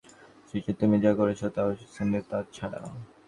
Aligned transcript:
হ্রিদয়স্পর্শি 0.03 0.71
তুমি 0.81 0.95
যা 1.05 1.11
করেছো 1.19 1.45
তাও 1.55 1.69
স্থানীয়দের 1.83 2.23
ছাড়া। 2.53 2.79